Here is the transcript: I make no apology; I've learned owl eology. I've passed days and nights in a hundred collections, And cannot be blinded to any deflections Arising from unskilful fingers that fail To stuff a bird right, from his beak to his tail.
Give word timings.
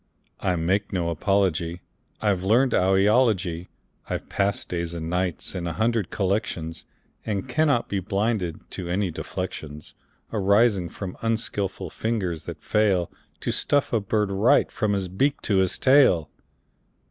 I 0.39 0.55
make 0.55 0.91
no 0.91 1.09
apology; 1.11 1.81
I've 2.23 2.41
learned 2.41 2.73
owl 2.73 2.95
eology. 2.95 3.67
I've 4.09 4.29
passed 4.29 4.67
days 4.69 4.95
and 4.95 5.11
nights 5.11 5.53
in 5.53 5.67
a 5.67 5.73
hundred 5.73 6.09
collections, 6.09 6.85
And 7.23 7.47
cannot 7.47 7.87
be 7.87 7.99
blinded 7.99 8.61
to 8.71 8.89
any 8.89 9.11
deflections 9.11 9.93
Arising 10.33 10.89
from 10.89 11.17
unskilful 11.21 11.91
fingers 11.91 12.45
that 12.45 12.63
fail 12.63 13.11
To 13.41 13.51
stuff 13.51 13.93
a 13.93 13.99
bird 13.99 14.31
right, 14.31 14.71
from 14.71 14.93
his 14.93 15.07
beak 15.07 15.39
to 15.43 15.57
his 15.57 15.77
tail. 15.77 16.31